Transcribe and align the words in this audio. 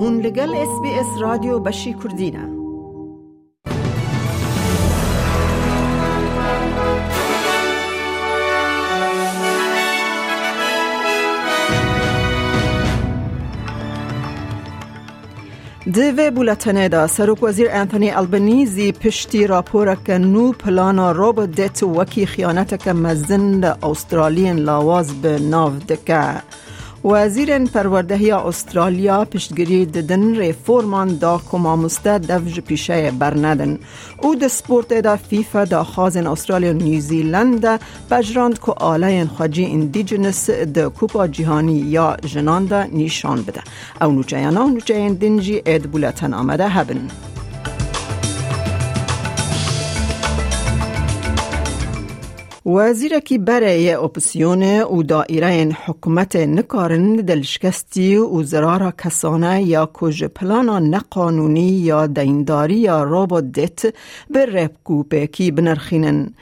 هون 0.00 0.20
لگل 0.20 0.54
اس 0.54 0.80
بی 0.82 0.90
اس 0.90 1.20
رادیو 1.20 1.58
بشی 1.58 1.94
کردینه. 1.94 2.58
دوی 15.94 16.30
بولتنه 16.30 16.88
دا 16.88 17.06
سروک 17.06 17.42
وزیر 17.42 17.68
انتونی 17.70 18.10
البنیزی 18.10 18.92
پشتی 18.92 19.46
راپورا 19.46 19.94
که 19.94 20.18
نو 20.18 20.52
پلانا 20.52 21.12
روب 21.12 21.46
دیت 21.46 21.82
وکی 21.82 22.26
خیانت 22.26 22.84
که 22.84 22.92
مزن 22.92 23.64
استرالین 23.82 24.56
لاواز 24.56 25.20
به 25.22 25.38
ناو 25.38 25.72
دکه 25.78 26.42
وزیر 27.10 27.58
پروردهی 27.58 28.30
استرالیا 28.30 29.24
پشتگیری 29.24 29.86
ددن 29.86 30.36
ریفورمان 30.36 31.08
دا 31.14 31.40
کمامسته 31.50 32.18
دفج 32.18 32.60
پیشه 32.60 33.10
برندن 33.10 33.78
او 34.22 34.34
د 34.34 34.46
سپورت 34.46 34.92
دا 34.92 35.16
فیفا 35.16 35.64
دا 35.64 35.84
خازن 35.84 36.26
استرالیا 36.26 36.72
نیوزیلند 36.72 37.80
بجراند 38.10 38.58
که 38.58 38.72
آله 38.72 39.24
خواجی 39.24 39.64
اندیجنس 39.66 40.50
دا 40.50 40.88
کوپا 40.88 41.26
جهانی 41.26 41.78
یا 41.78 42.16
جنان 42.26 42.64
دا 42.66 42.82
نیشان 42.82 43.42
بده. 43.42 43.62
او 44.00 44.12
نوچه 44.12 44.40
یانا 44.40 44.66
نوچه 44.66 45.10
دنجی 45.10 45.62
اید 45.66 45.90
بولتن 45.90 46.34
آمده 46.34 46.68
هبن. 46.68 47.08
وزیرکی 52.68 53.38
برای 53.38 53.92
اپسیون 53.92 54.62
و 54.82 55.02
دائره 55.02 55.76
حکومت 55.84 56.36
نکارن 56.36 57.16
دلشکستی 57.16 58.16
و 58.16 58.42
زرار 58.42 58.92
کسانه 58.98 59.62
یا 59.62 59.90
کج 59.92 60.24
پلانا 60.24 60.78
نقانونی 60.78 61.70
یا 61.70 62.06
دینداری 62.06 62.74
یا 62.74 63.02
رابط 63.02 63.44
دت 63.44 63.94
به 64.30 64.46
رب 64.46 65.26
کی 65.32 65.50
بنرخینن 65.50 66.34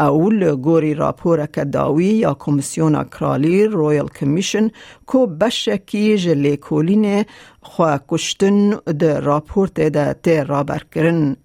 اول 0.00 0.54
گوری 0.54 0.94
راپور 0.94 1.46
داوی 1.46 2.04
یا 2.04 2.34
کمیسیون 2.34 3.04
کرالی 3.04 3.66
رویل 3.66 4.08
کمیشن 4.08 4.70
کو 5.06 5.26
بشکی 5.26 6.18
جلی 6.18 6.56
کولین 6.56 7.24
خواه 7.62 8.00
کشتن 8.08 8.70
ده 8.70 9.20
راپورت 9.20 9.80
ده 9.80 10.12
تی 10.12 10.44
رابر 10.44 10.82
کرن. 10.94 11.36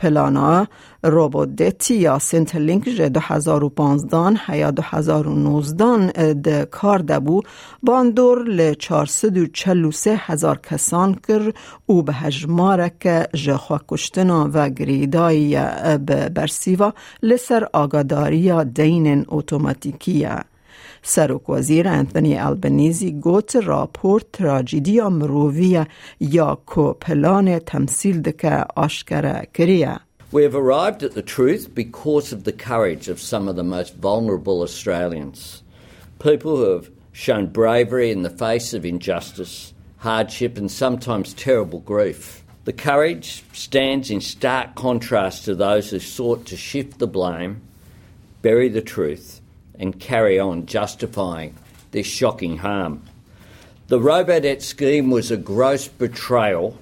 پلانا 0.00 0.66
روبودتی 1.02 1.94
یا 1.94 2.18
سنترلینک 2.18 2.84
جه 2.84 3.08
2015 3.08 4.40
هیا 4.46 4.70
2019 4.70 6.32
ده 6.32 6.64
کار 6.64 6.98
دبو. 6.98 7.42
باندور 7.82 8.44
ل 8.48 8.74
443 8.74 10.16
هزار 10.16 10.58
کسان 10.58 11.14
کر 11.14 11.52
او 11.86 12.02
به 12.02 12.12
هجماره 12.12 12.92
که 13.00 13.28
جه 13.34 13.56
خواه 13.56 13.84
کشتنا 13.88 14.50
و 14.52 14.68
گریدای 14.68 15.56
برسیوا 16.34 16.92
لسر 17.22 17.68
آگاداری 17.72 18.64
دین 18.64 19.24
اوتوماتیکیه. 19.28 20.44
سرک 21.07 21.49
وزیر 21.49 21.87
انتونی 21.87 22.37
البنیزی 22.37 23.11
گوت 23.11 23.55
راپورت 23.55 24.25
تراجیدی 24.33 25.01
مرووی 25.01 25.85
یا 26.19 26.57
کو 26.65 26.93
پلان 26.93 27.59
تمثیل 27.59 28.21
دکه 28.21 28.65
آشکره 28.75 29.47
کریه 29.53 29.99
We 30.33 30.41
have 30.41 30.55
arrived 30.55 31.03
at 31.03 31.13
the 31.13 31.21
truth 31.21 31.75
because 31.75 32.33
of 32.33 32.43
the 32.43 32.51
courage 32.51 33.07
of 33.07 33.21
some 33.21 33.47
of 33.47 33.55
the 33.55 33.63
most 33.63 33.95
vulnerable 33.97 34.63
Australians. 34.63 35.61
People 36.17 36.57
who 36.57 36.71
have 36.71 36.89
shown 37.11 37.45
bravery 37.45 38.09
in 38.09 38.23
the 38.23 38.31
face 38.31 38.73
of 38.73 38.83
injustice, 38.83 39.75
hardship, 39.99 40.57
and 40.57 40.71
sometimes 40.71 41.35
terrible 41.35 41.81
grief. 41.81 42.43
The 42.65 42.73
courage 42.73 43.43
stands 43.53 44.09
in 44.09 44.21
stark 44.21 44.73
contrast 44.73 45.45
to 45.45 45.53
those 45.53 45.91
who 45.91 45.99
sought 45.99 46.47
to 46.47 46.57
shift 46.57 46.97
the 46.97 47.07
blame, 47.07 47.61
bury 48.41 48.69
the 48.69 48.81
truth, 48.81 49.36
and 49.78 50.00
carry 50.00 50.38
on 50.38 50.66
justifying 50.66 51.54
this 51.90 52.06
shocking 52.06 52.58
harm. 52.58 53.02
The 53.88 53.98
Robodebt 53.98 54.62
scheme 54.62 55.10
was 55.10 55.30
a 55.30 55.36
gross 55.36 55.88
betrayal 55.88 56.76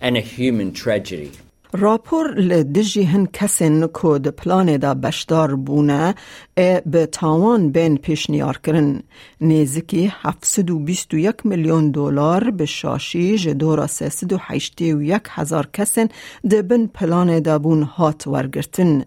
and 0.00 0.16
a 0.16 0.20
human 0.20 0.72
tragedy. 0.72 1.32
راپور 1.72 2.34
لدجی 2.34 3.02
هن 3.02 3.26
کسین 3.26 3.86
کود 3.86 4.28
پلان 4.28 4.76
دا 4.76 4.94
بشدار 4.94 5.54
بونه 5.54 6.14
ای 6.56 6.80
به 6.86 7.06
تاوان 7.06 7.70
بین 7.70 7.96
پیشنیار 7.96 8.58
کرن 8.58 9.02
نیزکی 9.40 10.12
721 10.22 11.46
میلیون 11.46 11.90
دلار 11.90 12.50
به 12.50 12.66
شاشی 12.66 13.38
جدورا 13.38 13.86
381 13.86 15.22
هزار 15.30 15.68
کسین 15.72 16.08
ده 16.50 16.62
بین 16.62 16.88
پلان 16.88 17.40
دا 17.40 17.58
بون 17.58 17.82
هات 17.82 18.26
ورگرتن 18.26 19.04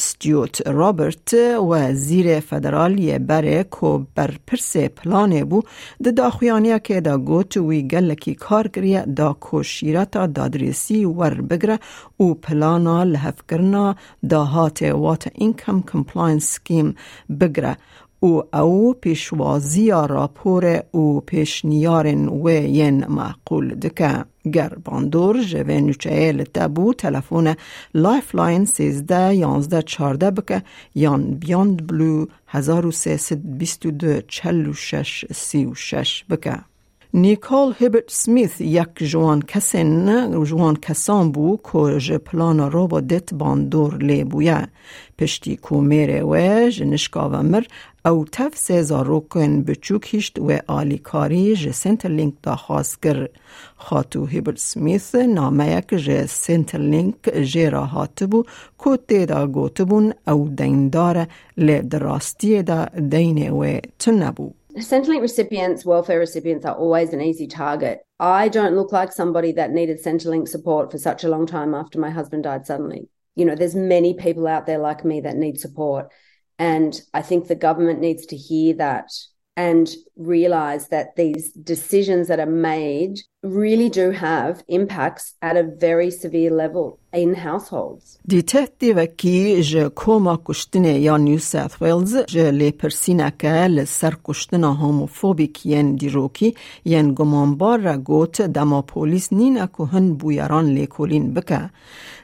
ستیوت 0.00 0.60
رابرت 0.66 1.34
وزیر 1.70 2.40
فدرالی 2.40 3.18
بره 3.18 3.62
کو 3.62 3.98
بر 4.14 4.30
پرس 4.46 4.76
پلان 4.76 5.44
بو 5.48 5.60
د 6.04 6.16
داخویانیا 6.16 6.78
که 6.78 7.00
دا 7.00 7.16
گوت 7.18 7.56
وی 7.56 7.82
گلکی 7.82 8.34
کار 8.34 8.68
کریه 8.68 9.04
دا 9.16 9.32
کوشیرتا 9.32 10.26
دادریسی 10.26 11.04
ور 11.04 11.40
بگره 11.40 11.78
او 12.16 12.34
پلانا 12.34 13.04
لحف 13.04 13.42
کرنا 13.48 13.84
دا 14.30 14.44
هات 14.44 14.82
وات 14.82 15.28
اینکم 15.34 15.80
کمپلاینس 15.80 16.44
سکیم 16.54 16.94
بگره. 17.40 17.76
او 18.20 18.56
او 18.56 18.94
پیشوازی 18.94 19.90
راپور 19.90 20.82
او 20.90 21.20
پیشنیارن 21.20 22.28
و 22.28 22.50
ین 22.50 23.06
معقول 23.06 23.74
دکه. 23.74 24.24
گر 24.52 24.72
باندور 24.84 25.42
جوه 25.42 25.80
نوچه 25.80 26.32
لتبو 26.32 26.94
تلفون 26.94 27.54
لایف 27.94 28.34
لاین 28.34 28.64
سیزده 28.64 29.34
یانزده 29.34 29.82
چارده 29.82 30.30
بکه. 30.30 30.62
یان 30.94 31.34
بیاند 31.34 31.86
بلو 31.86 32.26
هزار 32.46 32.86
و 32.86 32.90
سیست 32.90 33.32
بیست 33.32 33.86
و 33.86 33.90
دو 33.90 34.20
چل 34.28 34.66
و 34.66 34.72
شش 34.72 35.24
سی 35.32 35.64
و 35.66 35.74
شش 35.74 36.24
بکه. 36.30 36.75
نیکول 37.14 37.74
هیبرت 37.78 38.10
سمیث 38.10 38.60
یک 38.60 38.88
جوان 38.96 39.42
کسین 39.42 40.44
جوان 40.44 40.76
کسان 40.76 41.32
بو 41.32 41.58
که 41.72 42.18
پلان 42.18 42.60
رو 42.60 42.86
با 42.86 43.00
دت 43.00 43.34
باندور 43.34 43.96
لی 43.96 44.24
بویه 44.24 44.68
پشتی 45.18 45.56
کو 45.56 45.80
میره 45.80 46.22
و 46.22 46.68
جنشکا 46.70 47.28
و 47.30 47.42
مر. 47.42 47.64
او 48.04 48.24
تف 48.32 48.56
سیزا 48.56 49.02
روکن 49.02 49.62
بچوک 49.62 50.14
هشت 50.14 50.38
و 50.38 50.58
آلیکاری 50.66 51.56
جه 51.56 51.72
سنتر 51.72 52.08
لینک 52.08 52.34
دا 52.42 52.56
خواست 52.56 53.00
گر 53.02 53.28
خاتو 53.76 54.26
هیبرت 54.26 54.58
سمیث 54.58 55.14
نامه 55.14 55.76
یک 55.76 55.94
جه 55.94 56.26
سنتر 56.26 56.78
لینک 56.78 57.14
جه 57.52 57.70
را 57.70 57.84
هات 57.84 58.24
بو. 58.24 58.44
که 58.84 58.98
تیدا 59.08 59.46
گوت 59.46 59.82
بون. 59.82 60.12
او 60.26 60.48
دیندار 60.48 61.26
لی 61.56 61.80
دراستی 61.80 62.62
دا 62.62 62.84
دین 62.84 63.50
و 63.50 63.80
تنبو 63.98 64.52
Centrelink 64.76 65.22
recipients, 65.22 65.86
welfare 65.86 66.18
recipients, 66.18 66.66
are 66.66 66.74
always 66.76 67.12
an 67.12 67.22
easy 67.22 67.46
target. 67.46 68.00
I 68.20 68.48
don't 68.48 68.76
look 68.76 68.92
like 68.92 69.10
somebody 69.10 69.52
that 69.52 69.70
needed 69.70 70.02
Centrelink 70.02 70.48
support 70.48 70.90
for 70.90 70.98
such 70.98 71.24
a 71.24 71.28
long 71.28 71.46
time 71.46 71.74
after 71.74 71.98
my 71.98 72.10
husband 72.10 72.44
died 72.44 72.66
suddenly. 72.66 73.08
You 73.36 73.46
know, 73.46 73.54
there's 73.54 73.74
many 73.74 74.14
people 74.14 74.46
out 74.46 74.66
there 74.66 74.78
like 74.78 75.04
me 75.04 75.20
that 75.22 75.36
need 75.36 75.58
support. 75.58 76.12
And 76.58 76.98
I 77.14 77.22
think 77.22 77.48
the 77.48 77.54
government 77.54 78.00
needs 78.00 78.26
to 78.26 78.36
hear 78.36 78.74
that 78.74 79.10
and 79.56 79.90
realize 80.16 80.88
that 80.88 81.16
these 81.16 81.52
decisions 81.52 82.28
that 82.28 82.40
are 82.40 82.46
made 82.46 83.18
really 83.46 83.88
do 83.88 84.10
have 84.10 84.62
impacts 84.68 85.34
at 85.42 85.56
a 85.56 85.62
very 85.62 86.10
severe 86.10 86.50
level 86.50 86.98
in 87.12 87.34
households. 87.34 88.18
دیتکتیو 88.28 89.06
کی 89.06 89.62
ج 89.62 89.76
کوما 89.76 90.40
کشتنه 90.44 90.98
یا 90.98 91.16
نیو 91.16 91.38
ساوت 91.38 91.82
ویلز 91.82 92.16
ج 92.16 92.38
لی 92.38 92.70
پرسینا 92.70 93.30
که 93.30 93.48
لسر 93.48 94.14
کشتنا 94.24 94.74
هوموفوبیک 94.74 95.66
ین 95.66 95.94
دیروکی 95.96 96.54
ین 96.84 97.14
گمانبار 97.14 97.78
را 97.78 97.96
گوت 97.96 98.42
دما 98.42 98.82
پولیس 98.82 99.32
نینا 99.32 99.66
که 99.66 99.84
هن 99.84 100.14
بویران 100.14 100.66
لی 100.66 100.86
کولین 100.86 101.34
بکه. 101.34 101.70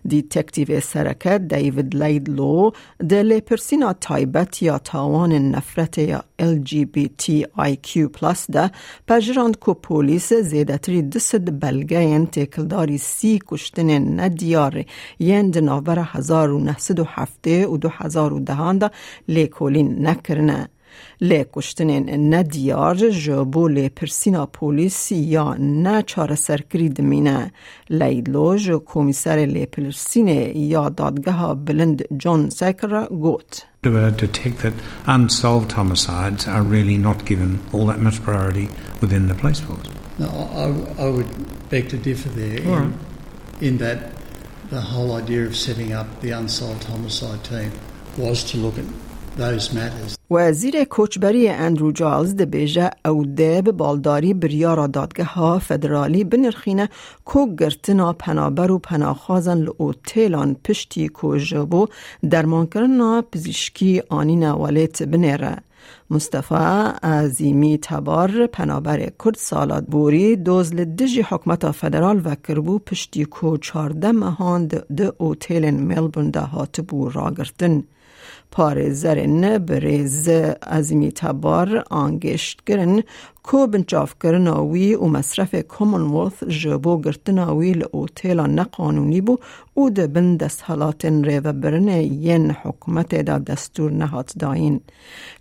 دیتکتیو 0.08 0.80
سرکه 0.80 1.38
دیوید 1.38 1.96
لیدلو 1.96 2.70
ده 3.08 3.22
لی 3.22 3.40
پرسینا 3.40 3.92
تایبت 3.92 4.62
یا 4.62 4.78
تاوان 4.78 5.32
نفرت 5.32 5.98
یا 5.98 6.24
LGBTIQ 6.42 7.98
پلاس 7.98 8.50
ده 8.50 8.70
پجراند 9.08 9.56
که 9.66 9.72
پولیس 9.72 10.32
زیدتری 10.32 11.02
دست 11.14 11.50
بلگه 11.60 12.26
تکلداری 12.26 12.98
سی 12.98 13.38
کشتن 13.48 14.20
ندیار 14.20 14.84
ین 15.20 15.50
دناور 15.50 15.98
هزار 16.12 16.50
و 16.50 16.58
نهصد 16.58 17.00
و 17.00 17.04
هفته 17.08 17.66
و 17.66 17.76
دو 17.76 17.88
هزار 17.88 18.32
و 18.32 18.40
دهان 18.40 18.78
دا 18.78 18.90
لیکولین 19.28 20.06
نکرنه. 20.06 20.68
لی 21.20 21.44
کشتنین 21.52 22.34
ندیار 22.34 23.10
جبو 23.10 23.68
لی 23.68 23.88
پرسینا 23.88 24.46
پولیس 24.46 25.12
یا 25.12 25.54
نه 25.58 26.02
چار 26.02 26.34
سرکری 26.34 26.88
دمینه 26.88 27.52
لیدلو 27.90 28.56
جو 28.56 28.78
کمیسر 28.78 29.36
لی 29.36 29.66
پرسینه 29.66 30.56
یا 30.56 30.88
دادگاه 30.88 31.54
بلند 31.54 32.02
جون 32.18 32.50
سیکر 32.50 33.06
گوت. 33.06 33.66
to 33.84 34.10
detect 34.12 34.58
that 34.62 34.74
unsolved 35.08 35.72
homicides 35.72 36.46
are 36.46 36.62
really 36.62 36.96
not 36.96 37.24
given 37.24 37.58
all 37.72 37.86
that 37.86 37.98
much 37.98 38.22
priority 38.22 38.68
within 39.00 39.26
the 39.26 39.34
police 39.34 39.58
force. 39.58 40.01
No, 40.22 40.28
I, 40.64 40.66
I 41.04 41.08
would 41.14 41.32
beg 41.70 41.84
to 41.94 41.98
differ 42.08 42.30
there 42.40 42.58
in, 42.74 42.82
in 43.68 43.74
that 43.84 43.98
the 44.74 44.82
whole 44.92 45.10
idea 45.22 45.42
of 45.48 45.54
setting 45.56 45.90
up 46.00 46.08
the 46.24 46.30
unsolved 46.40 46.84
homicide 46.84 47.42
team 47.52 47.70
was 48.24 48.44
to 48.50 48.54
look 48.64 48.76
at 48.82 48.88
those 49.36 49.72
matters. 49.72 50.16
وزیر 50.30 50.84
کوچبری 50.84 51.48
اندرو 51.48 51.92
جالز 51.92 52.34
ده 52.34 52.46
بیجه 52.46 52.90
او 53.04 53.24
ده 53.24 53.62
به 53.62 53.72
بالداری 53.72 54.34
بریارا 54.34 54.86
دادگه 54.86 55.24
ها 55.24 55.58
فدرالی 55.58 56.24
بنرخینه 56.24 56.88
کو 57.24 57.56
گرتنا 57.56 58.12
پنابر 58.12 58.70
و 58.70 58.78
پناخازن 58.78 59.58
لعوتیلان 59.58 60.56
پشتی 60.64 61.08
کو 61.08 61.36
جبو 61.36 61.86
درمان 62.30 62.66
کرنا 62.66 63.22
پزیشکی 63.32 64.02
آنین 64.08 64.44
ولیت 64.50 65.02
بنره. 65.02 65.62
مصطفى 66.10 66.92
عزیمی 67.02 67.78
تبار 67.82 68.46
پنابر 68.46 69.10
کرد 69.24 69.36
سالات 69.36 69.84
بوری 69.86 70.36
دوز 70.36 70.74
لدجی 70.74 71.20
حکمت 71.20 71.70
فدرال 71.70 72.20
و 72.24 72.34
کربو 72.34 72.78
پشتی 72.78 73.24
کو 73.24 73.56
چارده 73.56 74.12
مهان 74.12 74.66
ده 74.66 75.12
اوتیل 75.18 75.70
ملبون 75.70 76.30
ده 76.30 76.40
هاتبو 76.40 77.08
راگرتن. 77.08 77.84
پاره 78.52 78.90
زر 78.90 79.26
نه 79.26 79.58
بریز 79.58 80.28
ازمی 80.62 81.12
آنگشت 81.90 82.62
گرن 82.66 83.02
کو 83.42 83.66
بنچاف 83.66 84.14
کرن 84.22 84.46
و 84.48 85.08
مصرف 85.08 85.54
کومن 85.54 86.00
وولث 86.00 86.42
جبو 86.44 87.00
گرتن 87.00 87.38
وی 87.38 87.72
لعوتیلا 87.72 88.46
نقانونی 88.46 89.20
بو 89.20 89.38
او 89.74 89.90
ده 89.90 90.06
بن 90.06 90.36
دست 90.36 90.70
ریو 91.24 91.52
برن 91.52 91.88
ین 91.88 92.50
حکومت 92.50 93.14
دا 93.14 93.38
دستور 93.38 93.92
نهات 93.92 94.32
داین. 94.38 94.80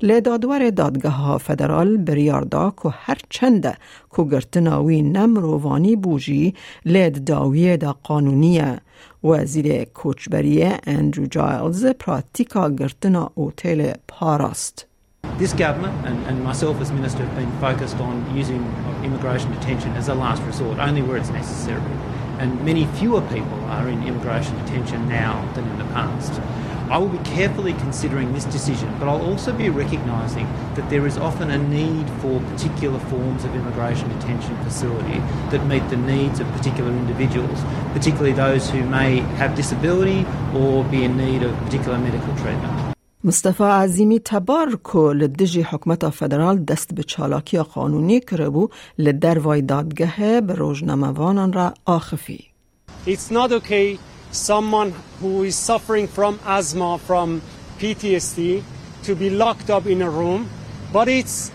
لی 0.02 0.22
دادوار 0.22 0.69
دادگاه 0.69 1.13
ها 1.13 1.38
فدرال 1.38 1.98
بریاردا 1.98 2.74
که 2.84 2.90
هر 2.92 3.18
چنده 3.30 3.74
که 4.16 4.24
نم 4.24 4.66
رووانی 4.66 5.02
نمروانی 5.02 5.96
بوجی 5.96 6.54
لید 6.86 7.25
داویه 7.25 7.78
دا 7.78 7.96
قانونیه. 8.04 8.81
وزیر 9.24 9.84
کوچبری 9.84 10.63
اندرو 10.84 11.25
جایلز 11.25 11.86
پراتیکا 11.86 12.69
گرتن 12.69 13.00
Tuna 13.01 13.30
Otele 13.36 13.98
Parast. 14.07 14.86
This 15.38 15.53
government 15.53 16.06
and, 16.06 16.24
and, 16.27 16.44
myself 16.44 16.80
as 16.81 16.92
Minister 16.92 17.25
have 17.25 17.36
been 17.36 17.51
focused 17.59 17.98
on 17.98 18.36
using 18.36 18.63
immigration 19.03 19.51
detention 19.51 19.92
as 19.94 20.07
a 20.07 20.13
last 20.13 20.44
resort, 20.44 20.77
only 20.77 21.01
where 21.01 21.18
it's 21.18 21.30
necessary. 21.30 21.81
And 22.38 22.63
many 22.63 22.86
fewer 22.86 23.21
people 23.21 23.59
are 23.65 23.88
in 23.89 24.03
immigration 24.03 24.56
detention 24.65 25.09
now 25.09 25.51
than 25.53 25.68
in 25.68 25.80
the 25.80 25.86
past. 25.86 26.39
I 26.92 26.98
will 26.98 27.07
be 27.07 27.19
carefully 27.19 27.71
considering 27.71 28.33
this 28.33 28.44
decision, 28.44 28.94
but 29.00 29.07
I'll 29.07 29.25
also 29.25 29.53
be 29.53 29.69
recognising 29.69 30.45
that 30.75 30.89
there 30.89 31.07
is 31.07 31.18
often 31.18 31.50
a 31.50 31.57
need 31.57 32.09
for 32.19 32.42
particular 32.42 33.00
forms 33.00 33.45
of 33.45 33.56
immigration 33.56 34.09
detention 34.09 34.62
facility 34.65 35.19
that 35.51 35.65
meet 35.68 35.89
the 35.89 35.95
needs 35.95 36.42
of 36.42 36.51
particular 36.51 36.92
individuals, 36.92 37.62
particularly 37.94 38.33
those 38.33 38.69
who 38.69 38.83
may 38.83 39.19
have 39.39 39.56
disability 39.56 40.25
or 40.53 40.83
be 40.83 41.06
in 41.06 41.15
need 41.15 41.44
of 41.44 41.56
particular 41.59 41.98
medical 41.98 42.36
treatment. 42.36 42.91
مصطفى 43.24 43.64
عزیمی 43.64 44.20
تبار 44.20 44.76
کو 44.84 45.14
لدجی 45.14 45.62
حکمت 45.62 46.10
فدرال 46.10 46.64
دست 46.66 46.94
به 46.96 47.04
چالاکی 47.04 47.58
قانونی 47.58 48.20
کربو 48.20 48.70
لدر 48.98 49.40
وای 49.40 49.62
دادگه 49.62 50.42
به 50.42 50.54
روزنامه‌وانان 50.54 51.54
را 51.54 51.74
آخفی. 51.86 52.46
It's 53.08 53.32
not 53.32 53.52
okay 53.52 53.98
someone 54.32 54.94
who 55.20 55.44
is 55.44 55.56
suffering 55.56 56.08
from 56.08 56.40
asthma, 56.46 56.98
from 56.98 57.42
PTSD, 57.80 58.64
to 59.06 59.16
be 59.16 59.30
locked 59.30 59.70
up 59.70 59.86
in 59.88 60.02
a 60.02 60.10
room, 60.10 60.50
but 60.94 61.08
it's 61.08 61.52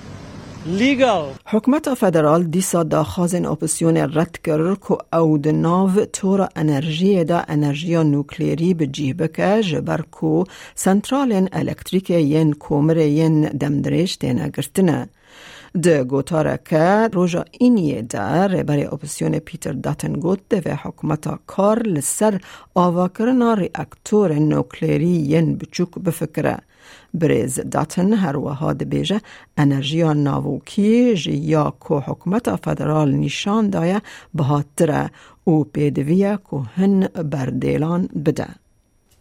legal. 0.66 1.24
حکومت 1.46 1.94
فدرال 1.94 2.44
دیسا 2.44 2.82
دا 2.82 3.02
خازن 3.04 3.46
اپسیون 3.46 3.96
رد 3.96 4.38
کرد 4.44 4.78
که 4.88 5.16
او 5.16 5.38
د 5.38 5.48
ناو 5.48 6.04
تور 6.12 6.48
انرژی 6.56 7.24
دا 7.24 7.44
انرژی 7.48 7.96
نوکلیری 7.96 8.74
به 8.74 8.86
جیبکه 8.86 9.62
جبر 9.62 10.00
کو 10.00 10.44
سنترال 10.74 11.48
الکتریک 11.52 12.10
ین 12.10 12.52
کومر 12.52 12.96
ین 12.96 13.48
دمدرش 13.48 14.16
تینه 14.16 14.48
گرتنه. 14.48 15.08
ده 15.82 16.04
گوتاره 16.04 16.58
که 16.64 17.08
روژا 17.12 17.44
اینیه 17.50 18.02
ده 18.02 18.46
رهبر 18.46 18.78
اپسیون 18.92 19.38
پیتر 19.38 19.72
داتن 19.72 20.12
گوت 20.12 20.40
ده 20.48 20.62
و 20.66 20.76
حکومتا 20.82 21.38
کار 21.46 21.82
لسر 21.82 22.40
آواکرنا 22.74 23.54
ریاکتور 23.54 24.32
نوکلیری 24.32 25.06
ین 25.06 25.56
بچوک 25.58 25.98
بفکره. 25.98 26.58
بریز 27.13 27.59
داتن 27.59 28.13
هر 28.13 28.37
وها 28.37 28.73
ده 28.73 28.85
بیجه 28.85 29.21
انرژی 29.57 30.03
ناووکی 30.03 31.15
جی 31.15 31.31
یا 31.31 31.73
کو 31.79 31.99
حکومت 31.99 32.55
فدرال 32.55 33.11
نشان 33.11 33.69
دایه 33.69 34.01
بهاتره 34.33 35.11
او 35.43 35.63
پیدویه 35.63 36.39
که 36.51 36.57
هن 36.57 37.07
بردیلان 37.07 38.09
بده. 38.25 38.47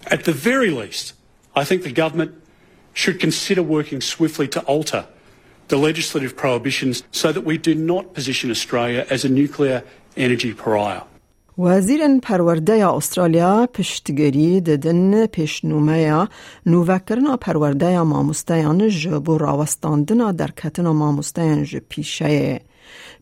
At 0.07 0.25
the 0.25 0.33
very 0.33 0.71
least, 0.71 1.15
I 1.55 1.65
think 1.65 1.83
the 1.83 1.93
government 1.93 2.31
should 2.95 3.21
consider 3.21 3.63
working 3.63 4.01
swiftly 4.01 4.49
to 4.49 4.61
alter 4.61 5.07
the 5.69 5.77
legislative 5.77 6.37
prohibitions 6.37 7.03
so 7.13 7.33
that 7.33 7.45
we 7.45 7.57
do 7.57 7.75
not 7.75 8.15
position 8.15 8.51
Australia 8.51 9.07
as 9.11 9.25
a 9.25 9.29
nuclear 9.29 9.83
energy 10.17 10.53
pariah. 10.53 11.03
وزیر 11.58 12.20
پرورده 12.20 12.88
استرالیا 12.88 13.68
پشتگیری 13.74 14.62
ددن 14.62 15.26
پیشنومه 15.26 16.28
نووکرنا 16.66 17.38
پرورده 17.38 18.02
ماموستیان 18.02 18.90
جبو 18.90 19.38
راوستاندنا 19.38 20.32
در 20.32 20.52
کتنا 20.52 20.94
ماموستیان 20.94 21.64
جپیشه 21.64 22.62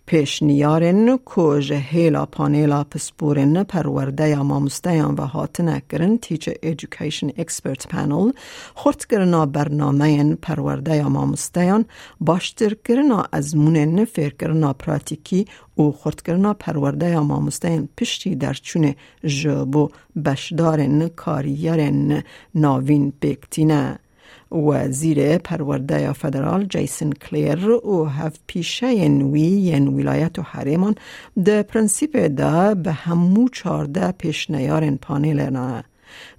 پیشنیارن 0.06 1.18
کوژ 1.18 1.72
هیلا 1.72 2.26
پانیلا 2.26 2.84
پسپورن 2.84 3.64
پرورده 3.64 4.30
یا 4.30 4.44
ماموستیان 4.44 5.16
و 5.16 5.22
هاتنه 5.22 5.82
کرن 5.92 6.18
تیچ 6.18 6.50
ایژوکیشن 6.62 7.28
اکسپرت 7.38 7.88
پانل 7.88 8.32
خورد 8.76 9.06
کرنا 9.06 9.46
برنامه 9.46 10.36
پرورده 10.36 10.96
یا 10.96 11.10
ماموستیان 11.10 11.86
باشتر 12.22 12.74
کرنا 12.74 13.26
ازمونن 13.32 14.06
فیر 14.06 14.30
کرنا 14.40 14.74
پراتیکی 14.74 15.46
و 15.78 15.92
خورد 15.92 16.22
کرنا 16.22 16.54
پرورده 16.54 17.10
یا 17.10 17.24
ماموستیان 17.24 17.90
پشتی 17.98 18.36
در 18.36 18.54
چونه 18.54 18.96
جبو 19.26 19.90
بشدارن 20.26 21.08
کاریارن 21.08 22.24
ناوین 22.56 23.14
بکتینه 23.22 24.00
وزیر 24.54 25.38
پرورده 25.38 26.14
فدرال 26.14 26.66
جیسن 26.66 27.12
کلیر 27.12 27.70
و 27.70 28.06
هف 28.06 28.40
پیشه 28.48 29.10
نوی 29.10 29.42
ین 29.42 29.88
ولایت 29.88 30.40
و 30.40 30.42
حریمان 30.42 30.96
ده 31.46 31.64
پرنسیپ 31.64 32.18
ده 32.18 32.76
به 32.76 32.92
همو 32.92 33.50
چارده 33.50 34.12
پیشنیارن 34.12 34.96
پانیل 34.96 35.40
نه. 35.40 35.84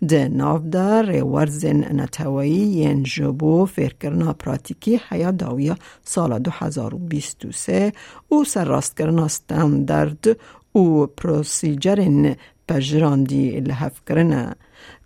ده 0.08 0.28
ناو 0.28 0.58
ده 0.58 1.02
ریورزن 1.02 2.00
نتوایی 2.00 2.52
ین 2.52 3.02
جبو 3.02 3.66
فیرکرنا 3.66 4.32
پراتیکی 4.32 5.00
حیا 5.08 5.30
داویا 5.30 5.76
سال 6.04 6.38
2023 6.38 7.92
و 8.30 8.44
سر 8.44 8.64
راست 8.64 8.96
کرنا 8.96 9.28
ستاندرد 9.28 10.26
و 10.74 11.06
پروسیجرن 11.06 12.36
پجراندی 12.68 13.60
لحف 13.60 14.00
کرنه. 14.06 14.54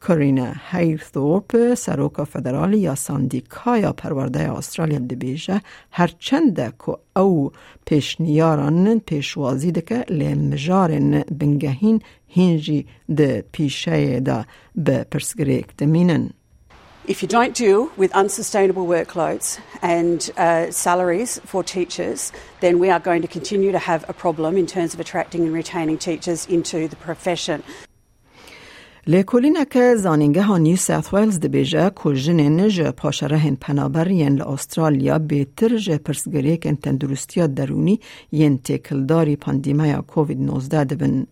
کارینا 0.00 0.52
هیرثورپ 0.70 1.74
سروکا 1.74 2.24
فدرال 2.24 2.74
یا 2.74 2.94
ساندیکایا 2.94 3.92
پرورده 3.92 4.52
استرالیا 4.52 4.98
دبیجه 4.98 5.60
هرچنده 5.90 6.72
که 6.86 7.20
او 7.20 7.52
پیشنیاران 7.86 8.98
پیشوازی 8.98 9.72
دکه 9.72 10.04
لمجارن 10.10 11.20
بنگهین 11.20 12.02
هنجی 12.36 12.86
ده 13.16 13.44
پیشه 13.52 14.20
ده 14.20 14.44
به 14.74 15.04
پرسگریک 15.10 15.66
دمینن. 15.76 16.30
If 17.07 17.21
you 17.21 17.27
don't 17.27 17.53
deal 17.53 17.91
with 17.97 18.11
unsustainable 18.13 18.85
workloads 18.87 19.59
and 19.81 20.31
uh, 20.37 20.71
salaries 20.71 21.31
for 21.43 21.61
teachers, 21.61 22.31
then 22.61 22.79
we 22.79 22.89
are 22.89 23.01
going 23.09 23.21
to 23.21 23.27
continue 23.27 23.73
to 23.73 23.79
have 23.79 24.05
a 24.07 24.13
problem 24.13 24.55
in 24.55 24.67
terms 24.67 24.93
of 24.93 24.99
attracting 25.01 25.41
and 25.43 25.53
retaining 25.53 25.97
teachers 25.97 26.45
into 26.45 26.87
the 26.87 26.95
profession. 26.95 27.63
لیکولینه 29.07 29.65
که 29.65 29.95
زانینگه 29.95 30.41
ها 30.41 30.57
نیو 30.57 30.75
ساوت 30.75 31.13
ویلز 31.13 31.39
ده 31.39 31.47
بیجه 31.47 31.91
که 32.03 32.13
جنین 32.13 32.67
جه 32.67 32.91
پاشره 32.91 33.37
هن 33.37 33.55
پنابر 33.55 34.11
ین 34.11 34.35
لأسترالیا 34.35 35.19
بیتر 35.19 35.77
جه 35.77 35.97
پرسگری 35.97 36.57
کن 36.57 36.75
تندرستی 36.75 37.47
درونی 37.47 37.99
ین 38.31 38.57
تکلداری 38.57 39.35
پاندیمه 39.35 40.01
کووید 40.01 40.39
19 40.39 40.83
دبن. 40.83 41.27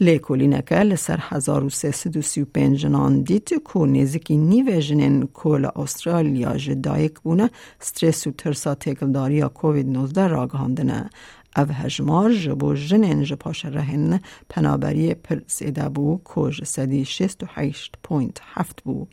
لیکولینه 0.00 0.62
که 0.62 0.74
لسر 0.74 1.20
1335 1.28 2.80
جنان 2.80 3.22
دیت 3.22 3.48
که 3.48 3.78
نیزکی 3.78 4.36
نیو 4.36 4.80
جنین 4.80 5.28
که 5.42 5.48
لأسترالیا 5.48 6.56
جه 6.56 6.74
دایک 6.74 7.20
بونه 7.20 7.50
سترس 7.80 8.26
و 8.26 8.30
ترسا 8.30 8.74
تکلداری 8.74 9.42
کووید 9.42 9.86
19 9.88 10.26
راگهاندنه. 10.26 11.10
او 11.56 11.64
هجمار 11.64 12.32
جبو 12.32 12.74
جنین 12.74 13.22
جپاش 13.22 13.64
رهن 13.64 14.20
پنابری 14.48 15.14
پر 15.14 15.40
سیده 15.46 15.88
بو 15.88 16.20
کج 16.24 16.64
سدی 16.64 17.04
شست 17.04 17.42
و 17.42 17.46
حیشت 17.54 17.94
پوینت 18.02 18.40
هفت 18.54 18.82
بو. 18.82 19.06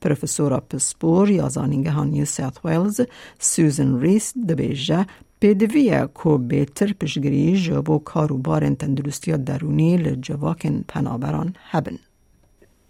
پروفسورا 0.00 0.60
پسپور 0.60 1.30
یا 1.30 1.48
زانینگه 1.48 1.90
ها 1.90 2.04
نیو 2.04 2.24
ساوت 2.24 2.58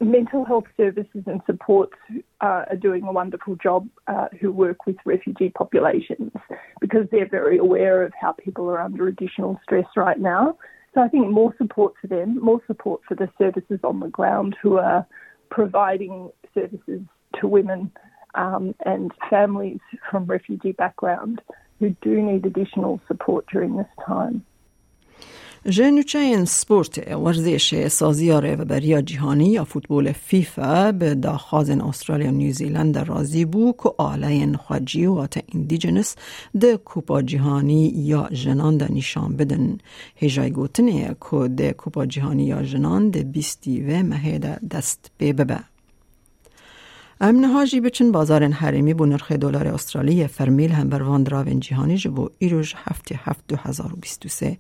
Mental 0.01 0.45
health 0.45 0.65
services 0.77 1.23
and 1.27 1.41
supports 1.47 1.95
uh, 2.41 2.65
are 2.69 2.77
doing 2.77 3.05
a 3.05 3.13
wonderful 3.13 3.55
job 3.55 3.89
uh, 4.09 4.27
who 4.41 4.51
work 4.51 4.85
with 4.85 4.97
refugee 5.05 5.51
populations 5.51 6.33
because 6.81 7.07
they're 7.13 7.29
very 7.29 7.57
aware 7.57 8.03
of 8.03 8.13
how 8.21 8.33
people 8.33 8.69
are 8.69 8.81
under 8.81 9.07
additional 9.07 9.61
stress 9.63 9.87
right 9.95 10.19
now. 10.19 10.59
So 10.93 11.03
I 11.03 11.09
think 11.09 11.31
more 11.31 11.55
support 11.57 11.95
for 12.01 12.09
them, 12.09 12.41
more 12.41 12.61
support 12.67 13.03
for 13.07 13.15
the 13.15 13.29
services 13.39 13.79
on 13.85 14.01
the 14.01 14.09
ground 14.09 14.57
who 14.61 14.77
are 14.79 15.07
providing 15.51 16.33
services 16.53 17.03
to 17.41 17.47
women 17.47 17.93
um, 18.35 18.75
and 18.85 19.13
families 19.29 19.79
from 20.11 20.25
refugee 20.25 20.73
background 20.73 21.41
who 21.81 21.97
do 22.03 22.23
need 22.23 22.45
additional 22.47 23.01
support 23.09 23.47
during 23.53 23.77
this 23.77 23.93
time. 24.07 24.43
جنوچه 25.67 26.45
سپورت 26.45 27.13
ورزش 27.13 27.89
سازی 27.89 28.33
بریا 28.57 29.01
جهانی 29.01 29.47
یا 29.47 29.65
فوتبال 29.65 30.13
فیفا 30.13 30.93
به 30.93 31.15
داخواز 31.15 31.71
استرالیا 31.71 32.29
و 32.29 32.35
نیوزیلند 32.35 32.99
رازی 32.99 33.45
بو 33.45 33.73
که 33.73 33.91
آله 33.99 34.57
خواجی 34.57 35.07
و 35.07 35.13
آتا 35.13 35.41
اندیجنس 35.55 36.17
ده 36.61 36.77
کوپا 36.77 37.23
جهانی 37.23 37.89
یا 37.97 38.29
جنان 38.33 38.77
ده 38.77 38.93
نشان 38.93 39.37
بدن 39.37 39.79
هجای 40.17 40.51
گوتنه 40.51 41.17
که 41.31 41.49
ده 41.49 41.73
کوپا 41.73 42.07
جهانی 42.07 42.45
یا 42.45 42.63
جنان 42.63 43.11
ده 43.11 43.23
بیستی 43.23 43.81
و 43.81 44.03
مهده 44.03 44.59
دست 44.71 45.11
ببه 45.21 45.59
امن 47.23 47.45
هاجی 47.45 47.81
بچن 47.81 48.13
بازار 48.13 48.45
حریمی 48.45 48.95
بو 48.95 49.07
نرخ 49.07 49.33
دلار 49.33 49.69
استرالی 49.69 50.27
فرمیل 50.27 50.73
هم 50.73 50.89
بر 50.89 51.03
وان 51.03 51.23
دراون 51.23 51.61
جهانی 51.61 51.97
جبو 51.97 52.29
ایروش 52.39 52.75
هفته 52.77 53.21
هفت 53.25 53.45
دو 53.49 53.57
هزار 53.57 53.93
و 53.93 53.97
بیست 53.97 54.27
و 54.27 54.29
سه 54.29 54.59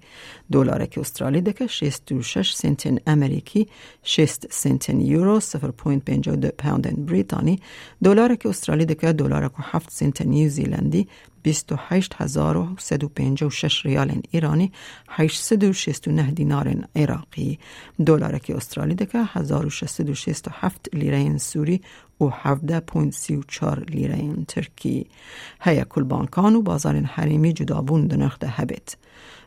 دلار 0.52 0.86
که 0.86 1.00
استرالی 1.00 1.40
دکه 1.40 1.66
شست 1.66 2.12
و 2.12 2.22
شش 2.22 2.54
سنتن 2.54 2.98
امریکی 3.06 3.68
شست 4.02 4.46
سنتن 4.50 5.00
یورو 5.00 5.40
سفر 5.40 5.70
پوینت 5.70 6.04
پینجا 6.04 6.36
دو 6.36 6.48
پاوندن 6.58 7.04
بریتانی. 7.04 7.60
دلار 8.04 8.34
که 8.34 8.48
استرالی 8.48 8.84
دکه 8.84 9.12
دلار 9.12 9.48
که 9.48 9.54
هفت 9.58 9.90
سنتن 9.92 10.28
نیوزیلندی 10.28 11.08
28156 11.44 13.86
ریال 13.86 14.20
ایرانی 14.30 14.72
869 15.08 16.30
دینار 16.30 16.74
عراقی. 16.96 17.58
دلار 18.06 18.38
که 18.38 18.56
استرالی 18.56 18.94
دکه 18.94 19.18
1667 19.32 20.88
لیره 20.92 21.38
سوری 21.38 21.80
و 22.20 22.30
17.34 22.30 23.90
لیره 23.90 24.44
ترکی. 24.48 25.06
هیا 25.60 25.84
کل 25.84 26.02
بانکان 26.02 26.56
و 26.56 26.62
بازار 26.62 26.96
حریمی 26.96 27.52
جدابون 27.52 28.06
دنخده 28.06 28.48
هبت. 28.48 28.96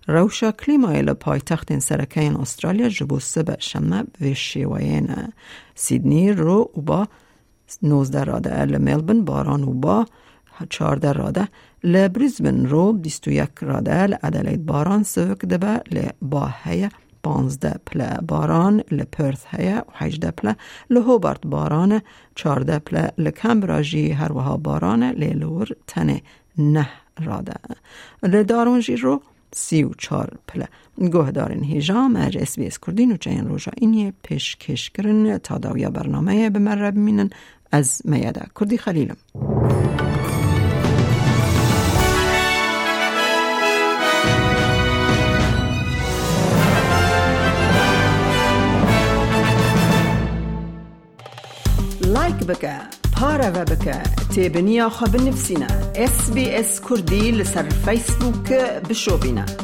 روشا 0.08 0.52
کلیمای 0.52 1.14
پایتخت 1.14 1.80
سرکین 1.80 2.36
استرالیا 2.36 2.90
جبو 2.90 3.20
سبع 3.20 3.60
شمه 3.60 4.04
و 4.22 4.34
شیوین. 4.34 5.16
سیدنی 5.76 6.32
رو 6.32 6.72
و 6.78 6.82
با 6.82 7.08
19 7.84 8.24
راده 8.24 8.66
ملبن 8.66 9.26
باران 9.26 9.64
و 9.64 9.74
با 9.74 10.06
14 10.70 11.12
راده. 11.12 11.48
لبریزبن 11.84 12.66
رو 12.66 12.94
21 12.94 13.50
راده 13.62 14.08
لعدلید 14.08 14.66
باران 14.66 15.04
سوک 15.04 15.40
دبه 15.46 15.82
لبا 15.92 16.50
هیا 16.64 16.90
15 17.24 17.80
پله 17.86 18.18
باران 18.28 18.84
لپرث 18.92 19.46
هیا 19.48 19.86
و 19.88 19.92
18 19.94 20.32
پله 20.32 20.56
لهوبارت 20.90 21.48
باران 21.48 22.02
14 22.36 22.80
پله 22.80 23.12
لکمبراجی 23.18 24.12
هر 24.12 24.32
وها 24.32 24.58
باران 24.58 25.04
لور 25.12 25.68
تنه 25.88 26.22
نه 26.58 26.90
راده. 27.24 27.54
لدارونجی 28.24 28.96
رو 28.96 29.22
سی 29.56 29.84
و 29.84 29.92
چار 29.98 30.38
پله 30.48 30.68
گوه 30.98 31.32
دارین 31.32 31.64
هیجام 31.64 32.16
اج 32.16 32.38
اس 32.38 32.60
بی 32.60 32.68
اس 32.68 32.80
کردین 32.80 33.12
و 33.12 33.18
چین 33.18 33.48
روژا 33.48 33.72
اینی 33.78 34.14
پیش 34.24 34.56
کش 34.56 34.90
کرن 34.90 35.38
تا 35.38 35.58
داویا 35.58 35.90
برنامه 35.90 36.50
بمرب 36.50 36.96
مینن 36.96 37.30
از 37.72 38.02
میاده 38.06 38.42
کردی 38.60 38.78
خلیلم. 38.78 39.18
بکە. 52.50 52.76
پارەوە 53.16 53.64
بکە. 53.72 53.98
تێبنییا 54.34 54.88
خە 54.98 55.06
بنفسینە 55.14 55.72
SسBS 56.14 56.72
کوردی 56.86 57.26
لەسەر 57.40 57.68
فیسبووکە 57.84 58.64
بشۆبینە. 58.88 59.63